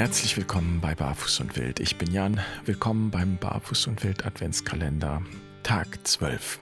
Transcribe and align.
Herzlich 0.00 0.34
willkommen 0.38 0.80
bei 0.80 0.94
Barfuß 0.94 1.40
und 1.40 1.56
Wild. 1.58 1.78
Ich 1.78 1.98
bin 1.98 2.10
Jan. 2.10 2.40
Willkommen 2.64 3.10
beim 3.10 3.36
Barfuß 3.36 3.86
und 3.86 4.02
Wild 4.02 4.24
Adventskalender, 4.24 5.20
Tag 5.62 5.98
12. 6.04 6.58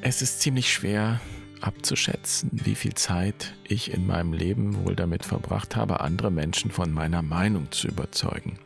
Es 0.00 0.22
ist 0.22 0.40
ziemlich 0.40 0.72
schwer 0.72 1.20
abzuschätzen, 1.60 2.50
wie 2.52 2.74
viel 2.74 2.94
Zeit 2.94 3.54
ich 3.62 3.94
in 3.94 4.08
meinem 4.08 4.32
Leben 4.32 4.84
wohl 4.84 4.96
damit 4.96 5.24
verbracht 5.24 5.76
habe, 5.76 6.00
andere 6.00 6.32
Menschen 6.32 6.72
von 6.72 6.90
meiner 6.90 7.22
Meinung 7.22 7.70
zu 7.70 7.86
überzeugen. 7.86 8.58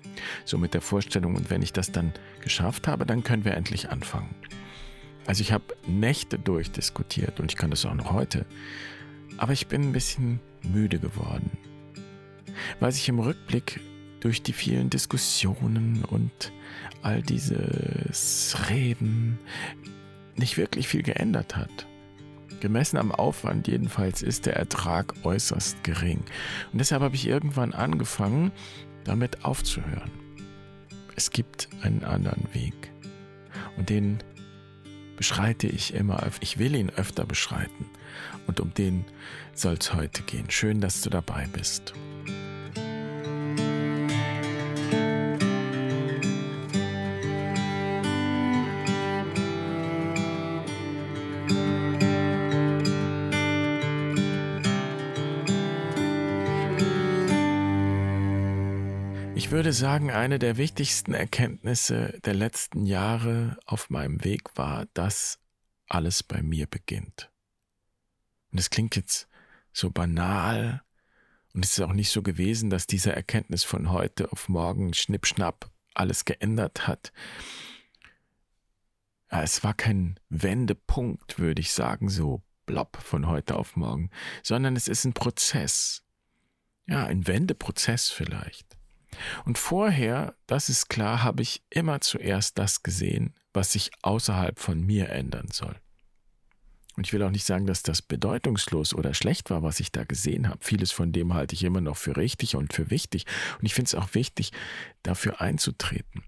So 0.46 0.56
mit 0.56 0.72
der 0.72 0.80
Vorstellung, 0.80 1.36
und 1.36 1.50
wenn 1.50 1.60
ich 1.60 1.74
das 1.74 1.92
dann 1.92 2.14
geschafft 2.40 2.88
habe, 2.88 3.04
dann 3.04 3.22
können 3.22 3.44
wir 3.44 3.52
endlich 3.52 3.90
anfangen. 3.90 4.34
Also 5.26 5.42
ich 5.42 5.52
habe 5.52 5.64
Nächte 5.86 6.38
durchdiskutiert 6.38 7.40
und 7.40 7.52
ich 7.52 7.58
kann 7.58 7.68
das 7.68 7.84
auch 7.84 7.92
noch 7.92 8.10
heute. 8.10 8.46
Aber 9.36 9.52
ich 9.52 9.66
bin 9.66 9.82
ein 9.82 9.92
bisschen 9.92 10.40
müde 10.62 10.98
geworden 10.98 11.50
weil 12.78 12.92
sich 12.92 13.08
im 13.08 13.18
Rückblick 13.18 13.80
durch 14.20 14.42
die 14.42 14.52
vielen 14.52 14.90
Diskussionen 14.90 16.04
und 16.04 16.52
all 17.02 17.22
dieses 17.22 18.56
Reden 18.68 19.38
nicht 20.36 20.56
wirklich 20.56 20.88
viel 20.88 21.02
geändert 21.02 21.56
hat. 21.56 21.86
Gemessen 22.60 22.98
am 22.98 23.10
Aufwand 23.10 23.68
jedenfalls 23.68 24.22
ist 24.22 24.46
der 24.46 24.56
Ertrag 24.56 25.14
äußerst 25.24 25.82
gering. 25.82 26.22
Und 26.72 26.78
deshalb 26.78 27.02
habe 27.02 27.14
ich 27.14 27.26
irgendwann 27.26 27.72
angefangen, 27.72 28.52
damit 29.04 29.44
aufzuhören. 29.44 30.10
Es 31.16 31.30
gibt 31.30 31.68
einen 31.82 32.04
anderen 32.04 32.46
Weg. 32.52 32.92
Und 33.76 33.88
den 33.88 34.18
beschreite 35.16 35.66
ich 35.66 35.94
immer 35.94 36.22
öfter. 36.22 36.42
Ich 36.42 36.58
will 36.58 36.74
ihn 36.74 36.90
öfter 36.90 37.24
beschreiten. 37.24 37.86
Und 38.46 38.60
um 38.60 38.72
den 38.74 39.04
soll 39.54 39.76
es 39.80 39.94
heute 39.94 40.22
gehen. 40.22 40.50
Schön, 40.50 40.80
dass 40.80 41.02
du 41.02 41.10
dabei 41.10 41.46
bist. 41.52 41.94
Ich 59.50 59.52
würde 59.52 59.72
sagen, 59.72 60.12
eine 60.12 60.38
der 60.38 60.58
wichtigsten 60.58 61.12
Erkenntnisse 61.12 62.20
der 62.24 62.34
letzten 62.34 62.86
Jahre 62.86 63.58
auf 63.66 63.90
meinem 63.90 64.22
Weg 64.22 64.56
war, 64.56 64.86
dass 64.94 65.40
alles 65.88 66.22
bei 66.22 66.40
mir 66.40 66.68
beginnt. 66.68 67.32
Und 68.52 68.60
es 68.60 68.70
klingt 68.70 68.94
jetzt 68.94 69.26
so 69.72 69.90
banal 69.90 70.84
und 71.52 71.64
es 71.64 71.72
ist 71.72 71.80
auch 71.80 71.94
nicht 71.94 72.10
so 72.10 72.22
gewesen, 72.22 72.70
dass 72.70 72.86
diese 72.86 73.12
Erkenntnis 73.12 73.64
von 73.64 73.90
heute 73.90 74.30
auf 74.30 74.48
morgen 74.48 74.94
schnippschnapp 74.94 75.68
alles 75.94 76.24
geändert 76.24 76.86
hat. 76.86 77.12
Ja, 79.32 79.42
es 79.42 79.64
war 79.64 79.74
kein 79.74 80.20
Wendepunkt, 80.28 81.40
würde 81.40 81.60
ich 81.60 81.72
sagen, 81.72 82.08
so 82.08 82.44
blopp 82.66 82.98
von 82.98 83.26
heute 83.26 83.56
auf 83.56 83.74
morgen, 83.74 84.10
sondern 84.44 84.76
es 84.76 84.86
ist 84.86 85.04
ein 85.04 85.12
Prozess. 85.12 86.04
Ja, 86.86 87.04
ein 87.06 87.26
Wendeprozess 87.26 88.10
vielleicht. 88.10 88.79
Und 89.44 89.58
vorher, 89.58 90.34
das 90.46 90.68
ist 90.68 90.88
klar, 90.88 91.22
habe 91.22 91.42
ich 91.42 91.62
immer 91.70 92.00
zuerst 92.00 92.58
das 92.58 92.82
gesehen, 92.82 93.34
was 93.52 93.72
sich 93.72 93.90
außerhalb 94.02 94.58
von 94.58 94.80
mir 94.80 95.10
ändern 95.10 95.48
soll. 95.52 95.76
Und 96.96 97.06
ich 97.06 97.12
will 97.12 97.22
auch 97.22 97.30
nicht 97.30 97.46
sagen, 97.46 97.66
dass 97.66 97.82
das 97.82 98.02
bedeutungslos 98.02 98.94
oder 98.94 99.14
schlecht 99.14 99.50
war, 99.50 99.62
was 99.62 99.80
ich 99.80 99.92
da 99.92 100.04
gesehen 100.04 100.48
habe. 100.48 100.58
Vieles 100.62 100.92
von 100.92 101.12
dem 101.12 101.34
halte 101.34 101.54
ich 101.54 101.64
immer 101.64 101.80
noch 101.80 101.96
für 101.96 102.16
richtig 102.16 102.56
und 102.56 102.72
für 102.72 102.90
wichtig. 102.90 103.26
Und 103.58 103.66
ich 103.66 103.74
finde 103.74 103.88
es 103.88 103.94
auch 103.94 104.14
wichtig, 104.14 104.52
dafür 105.02 105.40
einzutreten. 105.40 106.24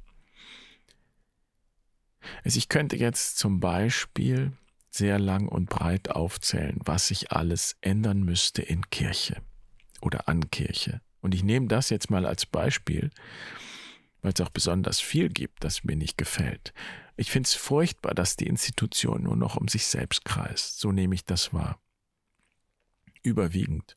Also 2.44 2.59
ich 2.59 2.69
könnte 2.69 2.97
jetzt 2.97 3.38
zum 3.38 3.60
Beispiel 3.60 4.53
sehr 4.88 5.19
lang 5.19 5.48
und 5.48 5.69
breit 5.69 6.10
aufzählen, 6.10 6.78
was 6.84 7.09
sich 7.09 7.32
alles 7.32 7.76
ändern 7.80 8.22
müsste 8.22 8.62
in 8.62 8.88
Kirche 8.91 9.42
oder 10.00 10.28
an 10.28 10.50
Kirche. 10.50 11.00
Und 11.22 11.34
ich 11.34 11.43
nehme 11.43 11.69
das 11.69 11.88
jetzt 11.88 12.10
mal 12.10 12.27
als 12.27 12.44
Beispiel, 12.44 13.10
weil 14.21 14.33
es 14.34 14.41
auch 14.41 14.50
besonders 14.50 15.00
viel 15.00 15.28
gibt, 15.28 15.65
das 15.65 15.84
mir 15.84 15.97
nicht 15.97 16.19
gefällt. 16.19 16.75
Ich 17.16 17.31
finde 17.31 17.47
es 17.47 17.55
furchtbar, 17.55 18.15
dass 18.15 18.37
die 18.37 18.47
Institution 18.47 19.22
nur 19.22 19.37
noch 19.37 19.56
um 19.56 19.69
sich 19.69 19.87
selbst 19.87 20.25
kreist. 20.25 20.78
So 20.78 20.93
nehme 20.93 21.15
ich 21.15 21.25
das 21.25 21.55
wahr. 21.55 21.81
Überwiegend. 23.22 23.97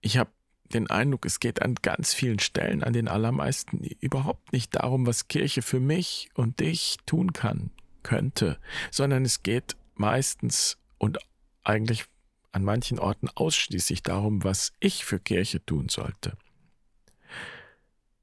Ich 0.00 0.16
habe 0.16 0.30
den 0.72 0.88
Eindruck, 0.88 1.26
es 1.26 1.40
geht 1.40 1.62
an 1.62 1.74
ganz 1.74 2.14
vielen 2.14 2.38
Stellen, 2.38 2.84
an 2.84 2.92
den 2.92 3.08
allermeisten, 3.08 3.82
überhaupt 3.82 4.52
nicht 4.52 4.76
darum, 4.76 5.06
was 5.06 5.28
Kirche 5.28 5.62
für 5.62 5.80
mich 5.80 6.30
und 6.34 6.60
dich 6.60 6.98
tun 7.06 7.32
kann, 7.32 7.70
könnte, 8.02 8.58
sondern 8.90 9.24
es 9.24 9.42
geht 9.42 9.76
meistens 9.96 10.78
und 10.98 11.18
eigentlich 11.64 12.04
an 12.52 12.64
manchen 12.64 12.98
Orten 12.98 13.28
ausschließlich 13.28 14.02
darum, 14.02 14.44
was 14.44 14.72
ich 14.80 15.04
für 15.04 15.20
Kirche 15.20 15.64
tun 15.64 15.88
sollte. 15.88 16.36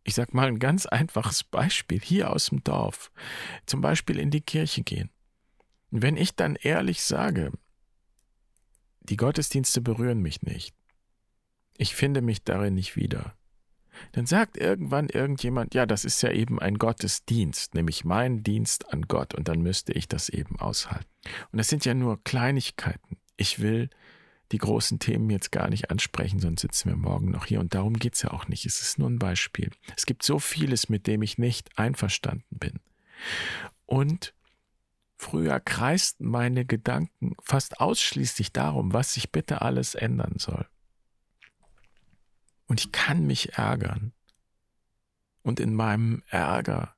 Ich 0.03 0.15
sag 0.15 0.33
mal 0.33 0.47
ein 0.47 0.59
ganz 0.59 0.85
einfaches 0.85 1.43
Beispiel 1.43 1.99
hier 1.99 2.31
aus 2.31 2.47
dem 2.47 2.63
Dorf. 2.63 3.11
Zum 3.65 3.81
Beispiel 3.81 4.19
in 4.19 4.31
die 4.31 4.41
Kirche 4.41 4.83
gehen. 4.83 5.09
Wenn 5.91 6.17
ich 6.17 6.35
dann 6.35 6.55
ehrlich 6.55 7.03
sage, 7.03 7.51
die 9.01 9.17
Gottesdienste 9.17 9.81
berühren 9.81 10.21
mich 10.21 10.41
nicht, 10.41 10.75
ich 11.77 11.95
finde 11.95 12.21
mich 12.21 12.43
darin 12.43 12.73
nicht 12.73 12.95
wieder, 12.95 13.35
dann 14.11 14.25
sagt 14.25 14.57
irgendwann 14.57 15.09
irgendjemand, 15.09 15.73
ja, 15.73 15.85
das 15.85 16.05
ist 16.05 16.21
ja 16.21 16.31
eben 16.31 16.59
ein 16.59 16.77
Gottesdienst, 16.77 17.73
nämlich 17.73 18.05
mein 18.05 18.43
Dienst 18.43 18.93
an 18.93 19.03
Gott, 19.03 19.33
und 19.33 19.47
dann 19.47 19.61
müsste 19.61 19.93
ich 19.93 20.07
das 20.07 20.29
eben 20.29 20.59
aushalten. 20.59 21.09
Und 21.51 21.57
das 21.57 21.67
sind 21.67 21.85
ja 21.85 21.93
nur 21.93 22.23
Kleinigkeiten. 22.23 23.17
Ich 23.37 23.59
will 23.59 23.89
die 24.51 24.57
großen 24.57 24.99
Themen 24.99 25.29
jetzt 25.29 25.51
gar 25.51 25.69
nicht 25.69 25.91
ansprechen, 25.91 26.39
sonst 26.39 26.61
sitzen 26.61 26.89
wir 26.89 26.95
morgen 26.95 27.31
noch 27.31 27.45
hier. 27.45 27.59
Und 27.59 27.73
darum 27.73 27.93
geht 27.93 28.15
es 28.15 28.21
ja 28.21 28.31
auch 28.31 28.47
nicht. 28.47 28.65
Es 28.65 28.81
ist 28.81 28.97
nur 28.97 29.09
ein 29.09 29.19
Beispiel. 29.19 29.71
Es 29.95 30.05
gibt 30.05 30.23
so 30.23 30.39
vieles, 30.39 30.89
mit 30.89 31.07
dem 31.07 31.21
ich 31.21 31.37
nicht 31.37 31.77
einverstanden 31.77 32.57
bin. 32.57 32.79
Und 33.85 34.33
früher 35.17 35.59
kreisten 35.59 36.27
meine 36.27 36.65
Gedanken 36.65 37.35
fast 37.41 37.79
ausschließlich 37.81 38.53
darum, 38.53 38.93
was 38.93 39.13
sich 39.13 39.31
bitte 39.31 39.61
alles 39.61 39.95
ändern 39.95 40.35
soll. 40.37 40.67
Und 42.67 42.81
ich 42.81 42.91
kann 42.91 43.25
mich 43.25 43.53
ärgern. 43.53 44.13
Und 45.41 45.59
in 45.59 45.73
meinem 45.73 46.23
Ärger, 46.29 46.93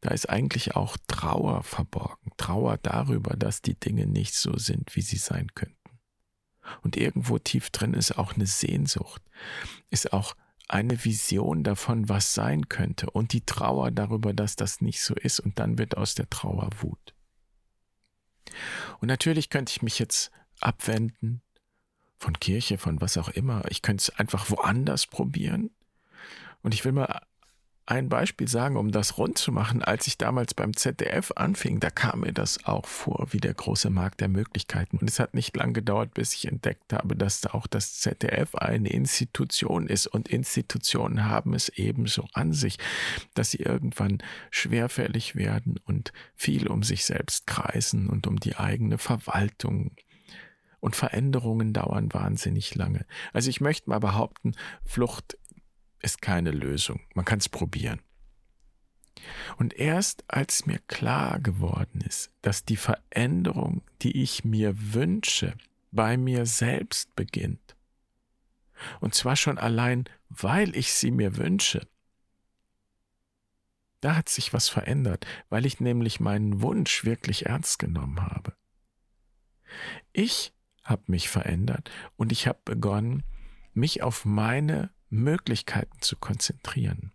da 0.00 0.10
ist 0.10 0.30
eigentlich 0.30 0.76
auch 0.76 0.96
Trauer 1.06 1.62
verborgen. 1.62 2.32
Trauer 2.38 2.78
darüber, 2.78 3.36
dass 3.36 3.60
die 3.60 3.78
Dinge 3.78 4.06
nicht 4.06 4.34
so 4.34 4.56
sind, 4.56 4.96
wie 4.96 5.02
sie 5.02 5.18
sein 5.18 5.48
könnten. 5.54 5.79
Und 6.82 6.96
irgendwo 6.96 7.38
tief 7.38 7.70
drin 7.70 7.94
ist 7.94 8.18
auch 8.18 8.34
eine 8.34 8.46
Sehnsucht, 8.46 9.22
ist 9.90 10.12
auch 10.12 10.34
eine 10.68 11.04
Vision 11.04 11.64
davon, 11.64 12.08
was 12.08 12.34
sein 12.34 12.68
könnte 12.68 13.10
und 13.10 13.32
die 13.32 13.44
Trauer 13.44 13.90
darüber, 13.90 14.32
dass 14.32 14.54
das 14.56 14.80
nicht 14.80 15.02
so 15.02 15.14
ist 15.14 15.40
und 15.40 15.58
dann 15.58 15.78
wird 15.78 15.96
aus 15.96 16.14
der 16.14 16.30
Trauer 16.30 16.70
Wut. 16.80 17.14
Und 19.00 19.08
natürlich 19.08 19.50
könnte 19.50 19.72
ich 19.72 19.82
mich 19.82 19.98
jetzt 19.98 20.30
abwenden 20.60 21.42
von 22.18 22.38
Kirche, 22.38 22.78
von 22.78 23.00
was 23.00 23.16
auch 23.16 23.28
immer. 23.30 23.64
Ich 23.70 23.82
könnte 23.82 24.02
es 24.02 24.18
einfach 24.18 24.50
woanders 24.50 25.06
probieren. 25.06 25.70
Und 26.62 26.74
ich 26.74 26.84
will 26.84 26.92
mal 26.92 27.22
ein 27.90 28.08
Beispiel 28.08 28.46
sagen, 28.46 28.76
um 28.76 28.92
das 28.92 29.18
rund 29.18 29.36
zu 29.36 29.50
machen. 29.50 29.82
Als 29.82 30.06
ich 30.06 30.16
damals 30.16 30.54
beim 30.54 30.76
ZDF 30.76 31.32
anfing, 31.34 31.80
da 31.80 31.90
kam 31.90 32.20
mir 32.20 32.32
das 32.32 32.64
auch 32.64 32.86
vor 32.86 33.26
wie 33.32 33.38
der 33.40 33.52
große 33.52 33.90
Markt 33.90 34.20
der 34.20 34.28
Möglichkeiten. 34.28 34.98
Und 34.98 35.10
es 35.10 35.18
hat 35.18 35.34
nicht 35.34 35.56
lang 35.56 35.72
gedauert, 35.72 36.14
bis 36.14 36.32
ich 36.34 36.46
entdeckt 36.46 36.92
habe, 36.92 37.16
dass 37.16 37.44
auch 37.46 37.66
das 37.66 37.98
ZDF 37.98 38.54
eine 38.54 38.90
Institution 38.90 39.88
ist. 39.88 40.06
Und 40.06 40.28
Institutionen 40.28 41.28
haben 41.28 41.52
es 41.52 41.68
ebenso 41.70 42.28
an 42.32 42.52
sich, 42.52 42.78
dass 43.34 43.50
sie 43.50 43.58
irgendwann 43.58 44.18
schwerfällig 44.52 45.34
werden 45.34 45.80
und 45.84 46.12
viel 46.36 46.68
um 46.68 46.84
sich 46.84 47.04
selbst 47.04 47.48
kreisen 47.48 48.08
und 48.08 48.28
um 48.28 48.38
die 48.38 48.56
eigene 48.56 48.98
Verwaltung. 48.98 49.96
Und 50.78 50.94
Veränderungen 50.94 51.72
dauern 51.72 52.12
wahnsinnig 52.12 52.74
lange. 52.76 53.04
Also 53.32 53.50
ich 53.50 53.60
möchte 53.60 53.90
mal 53.90 53.98
behaupten, 53.98 54.54
Flucht 54.84 55.36
ist 56.00 56.22
keine 56.22 56.50
Lösung. 56.50 57.00
Man 57.14 57.24
kann 57.24 57.38
es 57.38 57.48
probieren. 57.48 58.00
Und 59.56 59.74
erst 59.74 60.24
als 60.28 60.66
mir 60.66 60.78
klar 60.78 61.40
geworden 61.40 62.00
ist, 62.00 62.30
dass 62.42 62.64
die 62.64 62.76
Veränderung, 62.76 63.82
die 64.02 64.22
ich 64.22 64.44
mir 64.44 64.94
wünsche, 64.94 65.54
bei 65.90 66.16
mir 66.16 66.46
selbst 66.46 67.14
beginnt, 67.16 67.76
und 69.00 69.14
zwar 69.14 69.36
schon 69.36 69.58
allein, 69.58 70.04
weil 70.28 70.74
ich 70.76 70.92
sie 70.92 71.10
mir 71.10 71.36
wünsche, 71.36 71.86
da 74.00 74.16
hat 74.16 74.28
sich 74.28 74.52
was 74.52 74.68
verändert, 74.68 75.26
weil 75.50 75.66
ich 75.66 75.80
nämlich 75.80 76.20
meinen 76.20 76.62
Wunsch 76.62 77.04
wirklich 77.04 77.46
ernst 77.46 77.78
genommen 77.78 78.22
habe. 78.22 78.54
Ich 80.12 80.54
habe 80.82 81.02
mich 81.06 81.28
verändert 81.28 81.90
und 82.16 82.32
ich 82.32 82.46
habe 82.46 82.60
begonnen, 82.64 83.22
mich 83.74 84.02
auf 84.02 84.24
meine 84.24 84.90
Möglichkeiten 85.10 86.00
zu 86.00 86.16
konzentrieren. 86.16 87.12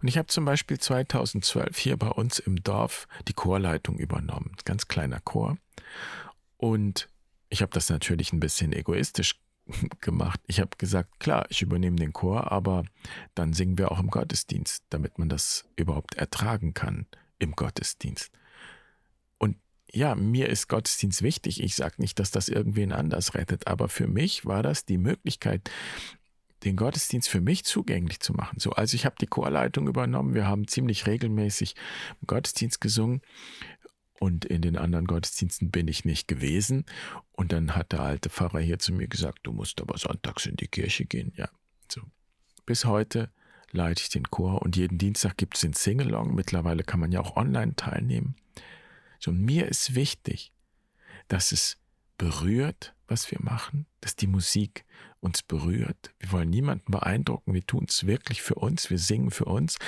Und 0.00 0.08
ich 0.08 0.18
habe 0.18 0.26
zum 0.28 0.44
Beispiel 0.44 0.78
2012 0.78 1.78
hier 1.78 1.96
bei 1.96 2.08
uns 2.08 2.38
im 2.38 2.62
Dorf 2.62 3.06
die 3.28 3.32
Chorleitung 3.32 3.98
übernommen. 3.98 4.52
Ganz 4.64 4.88
kleiner 4.88 5.20
Chor. 5.20 5.58
Und 6.56 7.08
ich 7.48 7.62
habe 7.62 7.72
das 7.72 7.88
natürlich 7.88 8.32
ein 8.32 8.40
bisschen 8.40 8.72
egoistisch 8.72 9.40
gemacht. 10.00 10.40
Ich 10.46 10.60
habe 10.60 10.70
gesagt, 10.78 11.20
klar, 11.20 11.46
ich 11.48 11.62
übernehme 11.62 11.96
den 11.96 12.12
Chor, 12.12 12.50
aber 12.50 12.84
dann 13.34 13.52
singen 13.52 13.78
wir 13.78 13.92
auch 13.92 14.00
im 14.00 14.10
Gottesdienst, 14.10 14.84
damit 14.90 15.18
man 15.18 15.28
das 15.28 15.64
überhaupt 15.76 16.16
ertragen 16.16 16.74
kann 16.74 17.06
im 17.38 17.52
Gottesdienst. 17.52 18.30
Ja, 19.92 20.14
mir 20.14 20.48
ist 20.48 20.68
Gottesdienst 20.68 21.22
wichtig. 21.22 21.62
Ich 21.62 21.74
sage 21.74 21.96
nicht, 21.98 22.18
dass 22.18 22.30
das 22.30 22.48
irgendwen 22.48 22.92
anders 22.92 23.34
rettet, 23.34 23.66
aber 23.66 23.88
für 23.88 24.06
mich 24.06 24.46
war 24.46 24.62
das 24.62 24.84
die 24.84 24.98
Möglichkeit, 24.98 25.70
den 26.64 26.76
Gottesdienst 26.76 27.28
für 27.28 27.40
mich 27.40 27.64
zugänglich 27.64 28.20
zu 28.20 28.34
machen. 28.34 28.60
So, 28.60 28.72
also 28.72 28.94
ich 28.94 29.06
habe 29.06 29.16
die 29.20 29.26
Chorleitung 29.26 29.88
übernommen. 29.88 30.34
Wir 30.34 30.46
haben 30.46 30.68
ziemlich 30.68 31.06
regelmäßig 31.06 31.74
Gottesdienst 32.26 32.80
gesungen 32.80 33.22
und 34.20 34.44
in 34.44 34.60
den 34.60 34.76
anderen 34.76 35.06
Gottesdiensten 35.06 35.70
bin 35.70 35.88
ich 35.88 36.04
nicht 36.04 36.28
gewesen. 36.28 36.84
Und 37.32 37.52
dann 37.52 37.74
hat 37.74 37.92
der 37.92 38.00
alte 38.00 38.28
Pfarrer 38.28 38.60
hier 38.60 38.78
zu 38.78 38.92
mir 38.92 39.08
gesagt, 39.08 39.40
du 39.44 39.52
musst 39.52 39.80
aber 39.80 39.96
sonntags 39.96 40.44
in 40.46 40.56
die 40.56 40.68
Kirche 40.68 41.06
gehen. 41.06 41.32
Ja, 41.36 41.48
so. 41.88 42.02
Bis 42.66 42.84
heute 42.84 43.30
leite 43.72 44.02
ich 44.02 44.10
den 44.10 44.24
Chor 44.24 44.60
und 44.60 44.76
jeden 44.76 44.98
Dienstag 44.98 45.38
gibt 45.38 45.54
es 45.54 45.62
den 45.62 45.72
Singalong. 45.72 46.34
Mittlerweile 46.34 46.84
kann 46.84 47.00
man 47.00 47.12
ja 47.12 47.20
auch 47.20 47.36
online 47.36 47.74
teilnehmen. 47.76 48.36
So, 49.20 49.30
und 49.30 49.40
mir 49.40 49.68
ist 49.68 49.94
wichtig, 49.94 50.52
dass 51.28 51.52
es 51.52 51.78
berührt, 52.18 52.94
was 53.06 53.30
wir 53.30 53.38
machen, 53.40 53.86
dass 54.00 54.16
die 54.16 54.26
Musik 54.26 54.84
uns 55.20 55.42
berührt. 55.42 56.12
Wir 56.18 56.32
wollen 56.32 56.50
niemanden 56.50 56.90
beeindrucken, 56.90 57.54
wir 57.54 57.66
tun 57.66 57.86
es 57.88 58.06
wirklich 58.06 58.42
für 58.42 58.56
uns, 58.56 58.90
wir 58.90 58.98
singen 58.98 59.30
für 59.30 59.44
uns. 59.44 59.78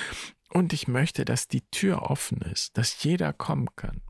Und 0.51 0.73
ich 0.73 0.87
möchte, 0.87 1.25
dass 1.25 1.49
die 1.49 1.63
Tür 1.71 2.03
offen 2.03 2.43
ist, 2.43 2.77
dass 2.77 3.03
jeder 3.03 3.33
kommen 3.33 3.69
kann 3.75 4.03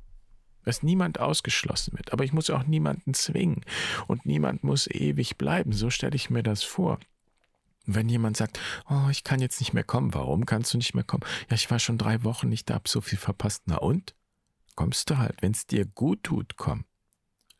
dass 0.64 0.82
niemand 0.82 1.18
ausgeschlossen 1.18 1.96
wird. 1.96 2.12
Aber 2.12 2.24
ich 2.24 2.32
muss 2.32 2.50
auch 2.50 2.64
niemanden 2.64 3.14
zwingen 3.14 3.64
und 4.06 4.26
niemand 4.26 4.64
muss 4.64 4.86
ewig 4.86 5.36
bleiben. 5.36 5.72
So 5.72 5.90
stelle 5.90 6.16
ich 6.16 6.30
mir 6.30 6.42
das 6.42 6.62
vor. 6.62 6.98
Wenn 7.84 8.08
jemand 8.08 8.36
sagt, 8.36 8.60
oh, 8.88 9.08
ich 9.10 9.24
kann 9.24 9.40
jetzt 9.40 9.60
nicht 9.60 9.72
mehr 9.72 9.82
kommen, 9.82 10.14
warum 10.14 10.46
kannst 10.46 10.72
du 10.72 10.78
nicht 10.78 10.94
mehr 10.94 11.04
kommen? 11.04 11.24
Ja, 11.50 11.56
ich 11.56 11.70
war 11.70 11.80
schon 11.80 11.98
drei 11.98 12.22
Wochen 12.22 12.48
nicht 12.48 12.70
da, 12.70 12.74
hab 12.74 12.86
so 12.86 13.00
viel 13.00 13.18
verpasst. 13.18 13.64
Na 13.66 13.78
und? 13.78 14.14
Kommst 14.74 15.10
du 15.10 15.18
halt, 15.18 15.42
wenn 15.42 15.52
es 15.52 15.66
dir 15.66 15.84
gut 15.84 16.22
tut, 16.24 16.56
komm. 16.56 16.84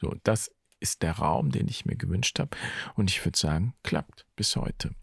So, 0.01 0.15
das 0.25 0.51
ist 0.81 1.03
der 1.03 1.13
Raum, 1.13 1.51
den 1.51 1.69
ich 1.69 1.85
mir 1.85 1.97
gewünscht 1.97 2.39
habe. 2.39 2.57
Und 2.95 3.11
ich 3.11 3.25
würde 3.25 3.39
sagen, 3.39 3.75
klappt 3.83 4.27
bis 4.37 4.57
heute. 4.57 4.95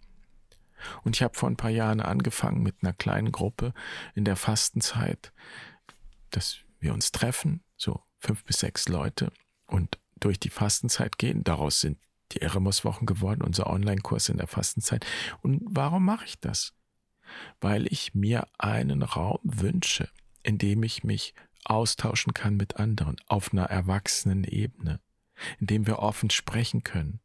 Und 1.04 1.16
ich 1.16 1.24
habe 1.24 1.38
vor 1.38 1.50
ein 1.50 1.58
paar 1.58 1.70
Jahren 1.70 2.02
angefangen 2.02 2.62
mit 2.64 2.78
einer 2.82 2.94
kleinen 2.94 3.32
Gruppe 3.32 3.74
in 4.16 4.26
der 4.26 4.36
Fastenzeit, 4.36 5.34
dass 6.32 6.58
wir 6.80 6.94
uns 6.94 7.12
treffen, 7.12 7.64
so 7.78 8.04
fünf 8.20 8.44
bis 8.44 8.60
sechs 8.60 8.88
Leute 8.88 9.32
und 9.66 10.00
durch 10.20 10.40
die 10.40 10.50
Fastenzeit 10.50 11.18
gehen. 11.18 11.44
Daraus 11.44 11.80
sind 11.80 11.98
die 12.32 12.42
Eremos-Wochen 12.42 13.06
geworden, 13.06 13.42
unser 13.42 13.68
Online-Kurs 13.68 14.30
in 14.30 14.38
der 14.38 14.48
Fastenzeit. 14.48 15.06
Und 15.42 15.62
warum 15.66 16.06
mache 16.06 16.26
ich 16.26 16.40
das? 16.40 16.74
Weil 17.60 17.92
ich 17.92 18.14
mir 18.14 18.48
einen 18.58 19.04
Raum 19.04 19.40
wünsche, 19.44 20.10
in 20.44 20.58
dem 20.58 20.84
ich 20.84 21.04
mich 21.04 21.34
austauschen 21.66 22.34
kann 22.34 22.56
mit 22.56 22.78
anderen 22.78 23.18
auf 23.28 23.54
einer 23.54 23.66
erwachsenen 23.66 24.44
Ebene, 24.44 25.00
in 25.60 25.68
dem 25.68 25.88
wir 25.88 26.00
offen 26.00 26.30
sprechen 26.30 26.84
können, 26.84 27.20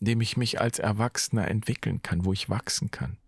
in 0.00 0.06
dem 0.06 0.20
ich 0.20 0.36
mich 0.36 0.60
als 0.60 0.78
Erwachsener 0.78 1.48
entwickeln 1.48 2.02
kann, 2.02 2.24
wo 2.24 2.32
ich 2.32 2.48
wachsen 2.48 2.90
kann. 2.90 3.18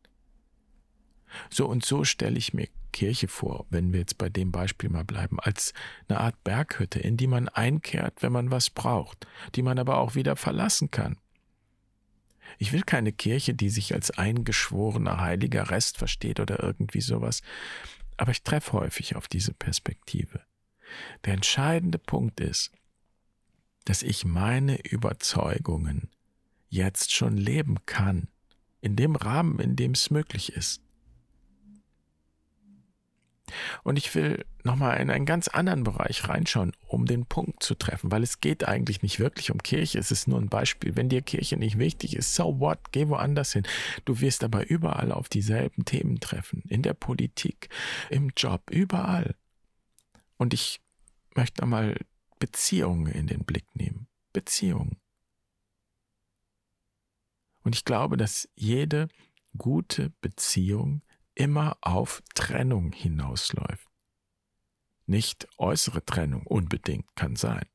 So 1.50 1.66
und 1.66 1.84
so 1.84 2.04
stelle 2.04 2.38
ich 2.38 2.54
mir 2.54 2.68
Kirche 2.92 3.26
vor, 3.26 3.66
wenn 3.70 3.92
wir 3.92 4.00
jetzt 4.00 4.18
bei 4.18 4.28
dem 4.28 4.52
Beispiel 4.52 4.88
mal 4.88 5.04
bleiben, 5.04 5.40
als 5.40 5.74
eine 6.08 6.20
Art 6.20 6.44
Berghütte, 6.44 7.00
in 7.00 7.16
die 7.16 7.26
man 7.26 7.48
einkehrt, 7.48 8.22
wenn 8.22 8.32
man 8.32 8.52
was 8.52 8.70
braucht, 8.70 9.26
die 9.56 9.62
man 9.62 9.78
aber 9.78 9.98
auch 9.98 10.14
wieder 10.14 10.36
verlassen 10.36 10.90
kann. 10.92 11.18
Ich 12.58 12.72
will 12.72 12.82
keine 12.82 13.12
Kirche, 13.12 13.52
die 13.52 13.68
sich 13.68 13.94
als 13.94 14.12
eingeschworener 14.12 15.20
heiliger 15.20 15.70
Rest 15.70 15.98
versteht 15.98 16.38
oder 16.38 16.62
irgendwie 16.62 17.00
sowas, 17.00 17.42
aber 18.16 18.32
ich 18.32 18.42
treffe 18.42 18.72
häufig 18.72 19.16
auf 19.16 19.28
diese 19.28 19.54
Perspektive. 19.54 20.40
Der 21.24 21.34
entscheidende 21.34 21.98
Punkt 21.98 22.40
ist, 22.40 22.70
dass 23.84 24.02
ich 24.02 24.24
meine 24.24 24.80
Überzeugungen 24.86 26.10
jetzt 26.68 27.12
schon 27.12 27.36
leben 27.36 27.84
kann, 27.86 28.28
in 28.80 28.96
dem 28.96 29.16
Rahmen, 29.16 29.58
in 29.60 29.76
dem 29.76 29.92
es 29.92 30.10
möglich 30.10 30.52
ist. 30.52 30.83
Und 33.82 33.96
ich 33.96 34.14
will 34.14 34.44
nochmal 34.62 34.98
in 35.00 35.10
einen 35.10 35.26
ganz 35.26 35.48
anderen 35.48 35.84
Bereich 35.84 36.28
reinschauen, 36.28 36.72
um 36.86 37.06
den 37.06 37.26
Punkt 37.26 37.62
zu 37.62 37.74
treffen, 37.74 38.10
weil 38.10 38.22
es 38.22 38.40
geht 38.40 38.66
eigentlich 38.66 39.02
nicht 39.02 39.20
wirklich 39.20 39.50
um 39.50 39.62
Kirche, 39.62 39.98
es 39.98 40.10
ist 40.10 40.26
nur 40.26 40.40
ein 40.40 40.48
Beispiel. 40.48 40.96
Wenn 40.96 41.08
dir 41.08 41.22
Kirche 41.22 41.56
nicht 41.56 41.78
wichtig 41.78 42.16
ist, 42.16 42.34
so 42.34 42.58
what, 42.58 42.92
geh 42.92 43.08
woanders 43.08 43.52
hin. 43.52 43.64
Du 44.04 44.20
wirst 44.20 44.44
aber 44.44 44.68
überall 44.68 45.12
auf 45.12 45.28
dieselben 45.28 45.84
Themen 45.84 46.20
treffen, 46.20 46.62
in 46.68 46.82
der 46.82 46.94
Politik, 46.94 47.68
im 48.10 48.32
Job, 48.36 48.70
überall. 48.70 49.34
Und 50.36 50.54
ich 50.54 50.80
möchte 51.34 51.60
nochmal 51.60 51.96
Beziehungen 52.38 53.12
in 53.12 53.26
den 53.26 53.44
Blick 53.44 53.66
nehmen. 53.74 54.08
Beziehungen. 54.32 55.00
Und 57.62 57.74
ich 57.74 57.84
glaube, 57.84 58.16
dass 58.16 58.48
jede 58.54 59.08
gute 59.56 60.10
Beziehung 60.20 61.02
immer 61.34 61.76
auf 61.80 62.22
Trennung 62.34 62.92
hinausläuft. 62.92 63.88
Nicht 65.06 65.48
äußere 65.58 66.04
Trennung 66.04 66.46
unbedingt 66.46 67.14
kann 67.14 67.36
sein, 67.36 67.66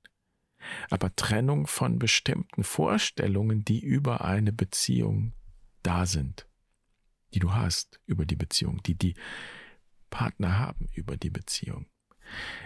aber 0.89 1.15
Trennung 1.15 1.67
von 1.67 1.99
bestimmten 1.99 2.63
Vorstellungen, 2.63 3.63
die 3.63 3.79
über 3.79 4.25
eine 4.25 4.51
Beziehung 4.51 5.33
da 5.83 6.05
sind, 6.05 6.47
die 7.33 7.39
du 7.39 7.53
hast 7.53 7.99
über 8.05 8.25
die 8.25 8.35
Beziehung, 8.35 8.81
die 8.83 8.95
die 8.95 9.15
Partner 10.09 10.57
haben 10.57 10.87
über 10.93 11.17
die 11.17 11.29
Beziehung. 11.29 11.85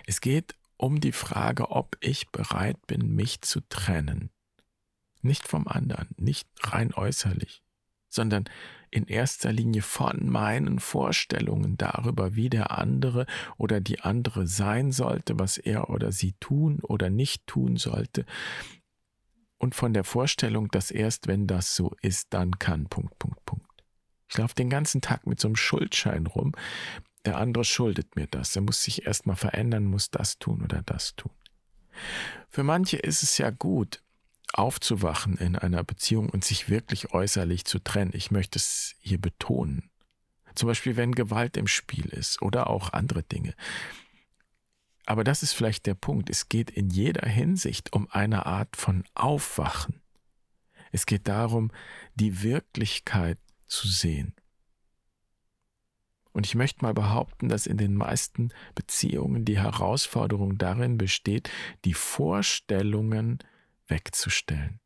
Es 0.06 0.22
geht 0.22 0.56
um 0.78 1.00
die 1.00 1.12
Frage, 1.12 1.72
ob 1.72 1.98
ich 2.00 2.30
bereit 2.30 2.86
bin, 2.88 3.16
mich 3.16 3.42
zu 3.42 3.62
trennen. 3.68 4.32
Nicht 5.22 5.48
vom 5.48 5.68
anderen, 5.68 6.10
nicht 6.18 6.50
rein 6.62 6.94
äußerlich, 6.94 7.64
sondern 8.10 8.46
in 8.94 9.08
erster 9.08 9.52
Linie 9.52 9.82
von 9.82 10.30
meinen 10.30 10.80
Vorstellungen 10.80 11.78
darüber, 11.78 12.36
wie 12.36 12.50
der 12.50 12.72
andere 12.72 13.26
oder 13.58 13.82
die 13.82 14.02
andere 14.02 14.48
sein 14.48 14.92
sollte, 14.92 15.40
was 15.40 15.58
er 15.58 15.90
oder 15.90 16.12
sie 16.12 16.34
tun 16.40 16.80
oder 16.82 17.10
nicht 17.10 17.48
tun 17.48 17.78
sollte, 17.78 18.26
und 19.64 19.76
von 19.76 19.94
der 19.94 20.04
Vorstellung, 20.04 20.68
dass 20.72 20.92
erst 20.92 21.28
wenn 21.28 21.48
das 21.48 21.74
so 21.74 21.96
ist, 22.02 22.34
dann 22.34 22.60
kann, 22.60 22.88
Punkt, 22.88 23.18
Punkt, 23.18 23.46
Punkt. 23.46 23.66
Ich 24.28 24.38
laufe 24.38 24.56
den 24.56 24.70
ganzen 24.70 25.00
Tag 25.00 25.26
mit 25.26 25.40
so 25.40 25.48
einem 25.48 25.56
Schuldschein 25.56 26.28
rum, 26.28 26.52
der 27.24 27.38
andere 27.38 27.64
schuldet 27.64 28.18
mir 28.18 28.28
das, 28.28 28.58
er 28.58 28.62
muss 28.62 28.84
sich 28.84 29.06
erstmal 29.06 29.38
verändern, 29.38 29.86
muss 29.86 30.12
das 30.12 30.38
tun 30.38 30.64
oder 30.64 30.82
das 30.82 31.16
tun. 31.16 31.32
Für 32.50 32.64
manche 32.64 32.98
ist 32.98 33.24
es 33.24 33.38
ja 33.38 33.52
gut, 33.52 34.04
aufzuwachen 34.54 35.38
in 35.38 35.56
einer 35.56 35.84
Beziehung 35.84 36.30
und 36.30 36.46
sich 36.46 36.70
wirklich 36.70 37.14
äußerlich 37.14 37.66
zu 37.66 37.80
trennen. 37.80 38.12
Ich 38.14 38.32
möchte 38.32 38.58
es 38.60 38.96
hier 39.00 39.20
betonen. 39.20 39.90
Zum 40.56 40.68
Beispiel, 40.68 40.96
wenn 40.96 41.14
Gewalt 41.14 41.58
im 41.58 41.68
Spiel 41.68 42.06
ist 42.06 42.42
oder 42.42 42.70
auch 42.70 42.94
andere 42.94 43.24
Dinge. 43.24 43.56
Aber 45.06 45.24
das 45.24 45.44
ist 45.44 45.54
vielleicht 45.54 45.86
der 45.86 45.96
Punkt. 45.96 46.30
Es 46.30 46.48
geht 46.48 46.70
in 46.70 46.90
jeder 46.90 47.28
Hinsicht 47.28 47.94
um 47.94 48.08
eine 48.12 48.46
Art 48.46 48.78
von 48.78 49.04
Aufwachen. 49.16 50.02
Es 50.92 51.06
geht 51.06 51.28
darum, 51.28 51.72
die 52.16 52.44
Wirklichkeit 52.44 53.40
zu 53.66 53.88
sehen. 53.88 54.36
Und 56.32 56.46
ich 56.46 56.56
möchte 56.56 56.84
mal 56.84 56.94
behaupten, 56.94 57.50
dass 57.50 57.68
in 57.68 57.78
den 57.78 57.96
meisten 57.96 58.50
Beziehungen 58.76 59.46
die 59.46 59.60
Herausforderung 59.60 60.58
darin 60.58 60.98
besteht, 60.98 61.50
die 61.86 61.94
Vorstellungen 61.94 63.40
wegzustellen, 63.94 64.80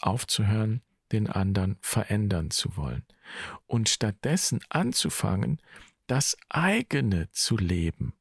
aufzuhören, 0.00 0.82
den 1.10 1.26
anderen 1.26 1.78
verändern 1.80 2.50
zu 2.52 2.76
wollen. 2.76 3.04
Und 3.66 3.88
stattdessen 3.88 4.60
anzufangen, 4.68 5.60
das 6.06 6.36
eigene 6.48 7.28
zu 7.32 7.56
leben. 7.56 8.14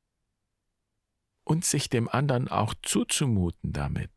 Und 1.43 1.63
sich 1.63 1.89
dem 1.89 2.09
anderen 2.09 2.47
auch 2.47 2.73
zuzumuten 2.81 3.71
damit. 3.71 4.09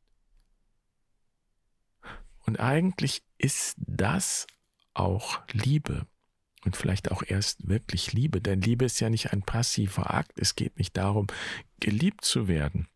Und 2.47 2.59
eigentlich 2.59 3.23
ist 3.37 3.77
das 3.79 4.47
auch 4.95 5.41
Liebe. 5.53 6.07
Und 6.65 6.77
vielleicht 6.77 7.11
auch 7.11 7.23
erst 7.23 7.69
wirklich 7.69 8.13
Liebe, 8.13 8.41
denn 8.41 8.63
Liebe 8.63 8.87
ist 8.87 8.99
ja 9.01 9.11
nicht 9.11 9.33
ein 9.33 9.43
passiver 9.43 10.13
Akt, 10.13 10.39
es 10.39 10.57
geht 10.57 10.79
nicht 10.79 10.97
darum, 10.97 11.27
geliebt 11.79 12.25
zu 12.25 12.49
werden, 12.49 12.89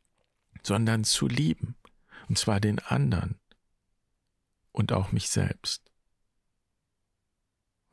sondern 0.63 1.05
zu 1.05 1.29
lieben 1.29 1.77
und 2.29 2.39
zwar 2.39 2.61
den 2.61 2.79
anderen. 2.79 3.39
und 4.73 4.93
auch 4.93 5.13
mich 5.13 5.29
selbst. 5.31 5.89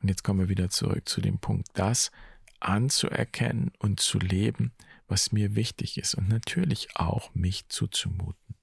Und 0.02 0.08
jetzt 0.08 0.24
kommen 0.24 0.40
wir 0.40 0.48
wieder 0.48 0.68
zurück 0.68 1.08
zu 1.08 1.20
dem 1.20 1.38
Punkt, 1.38 1.68
das 1.74 2.10
anzuerkennen 2.58 3.70
und 3.78 4.00
zu 4.00 4.18
leben, 4.18 4.72
was 5.06 5.30
mir 5.30 5.54
wichtig 5.54 5.96
ist 5.96 6.14
und 6.14 6.28
natürlich 6.28 6.96
auch 6.96 7.32
mich 7.34 7.68
zuzumuten. 7.68 8.56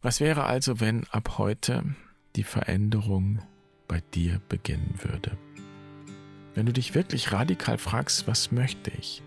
Was 0.00 0.20
wäre 0.20 0.44
also, 0.44 0.80
wenn 0.80 1.04
ab 1.08 1.38
heute 1.38 1.94
die 2.36 2.44
Veränderung 2.44 3.42
bei 3.88 4.00
dir 4.00 4.40
beginnen 4.48 4.98
würde? 5.02 5.36
Wenn 6.54 6.66
du 6.66 6.72
dich 6.72 6.94
wirklich 6.94 7.32
radikal 7.32 7.78
fragst, 7.78 8.26
was 8.26 8.50
möchte 8.50 8.90
ich? 8.90 9.22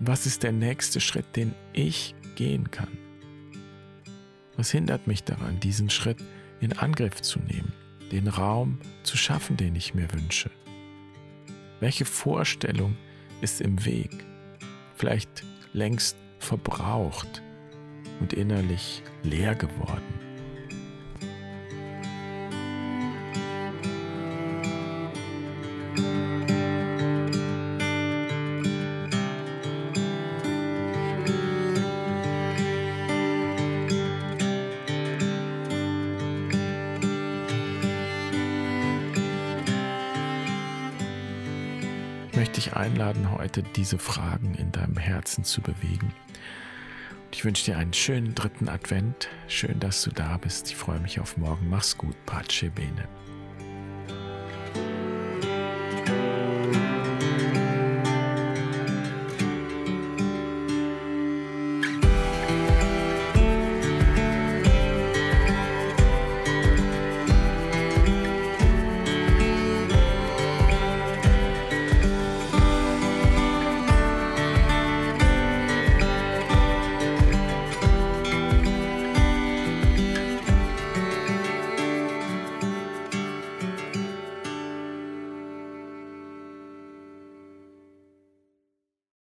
Was 0.00 0.26
ist 0.26 0.44
der 0.44 0.52
nächste 0.52 1.00
Schritt, 1.00 1.34
den 1.34 1.54
ich 1.72 2.14
gehen 2.36 2.70
kann? 2.70 2.96
Was 4.56 4.70
hindert 4.70 5.08
mich 5.08 5.24
daran, 5.24 5.58
diesen 5.58 5.90
Schritt 5.90 6.18
in 6.60 6.72
Angriff 6.72 7.20
zu 7.20 7.40
nehmen, 7.40 7.72
den 8.12 8.28
Raum 8.28 8.78
zu 9.02 9.16
schaffen, 9.16 9.56
den 9.56 9.74
ich 9.74 9.94
mir 9.94 10.12
wünsche? 10.12 10.50
Welche 11.80 12.04
Vorstellung 12.04 12.96
ist 13.40 13.60
im 13.60 13.84
Weg, 13.84 14.24
vielleicht 14.94 15.44
längst 15.72 16.16
verbraucht 16.38 17.42
und 18.20 18.32
innerlich 18.32 19.02
leer 19.24 19.56
geworden? 19.56 20.17
Einladen, 42.76 43.30
heute 43.30 43.62
diese 43.62 43.98
Fragen 43.98 44.54
in 44.54 44.72
deinem 44.72 44.96
Herzen 44.96 45.44
zu 45.44 45.60
bewegen. 45.60 46.12
Ich 47.30 47.44
wünsche 47.44 47.66
dir 47.66 47.78
einen 47.78 47.92
schönen 47.92 48.34
dritten 48.34 48.68
Advent. 48.68 49.28
Schön, 49.48 49.80
dass 49.80 50.02
du 50.02 50.10
da 50.10 50.38
bist. 50.38 50.68
Ich 50.70 50.76
freue 50.76 51.00
mich 51.00 51.20
auf 51.20 51.36
morgen. 51.36 51.68
Mach's 51.68 51.96
gut. 51.96 52.16
Pace 52.26 52.70
bene. 52.74 53.06